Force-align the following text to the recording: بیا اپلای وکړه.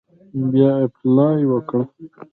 بیا 0.51 0.71
اپلای 0.85 1.41
وکړه. 1.51 1.83